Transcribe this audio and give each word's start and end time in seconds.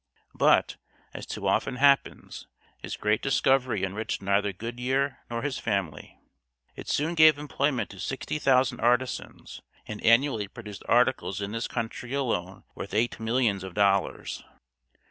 But, 0.33 0.77
as 1.13 1.27
too 1.27 1.47
often 1.47 1.75
happens, 1.75 2.47
his 2.79 2.97
great 2.97 3.21
discovery 3.21 3.83
enriched 3.83 4.19
neither 4.19 4.51
Goodyear 4.51 5.19
nor 5.29 5.43
his 5.43 5.59
family. 5.59 6.17
It 6.75 6.87
soon 6.89 7.13
gave 7.13 7.37
employment 7.37 7.91
to 7.91 7.99
sixty 7.99 8.39
thousand 8.39 8.79
artisans, 8.79 9.61
and 9.85 10.03
annually 10.03 10.47
produced 10.47 10.81
articles 10.89 11.39
in 11.39 11.51
this 11.51 11.67
country 11.67 12.13
alone 12.15 12.63
worth 12.73 12.95
eight 12.95 13.19
millions 13.19 13.63
of 13.63 13.75
dollars. 13.75 14.43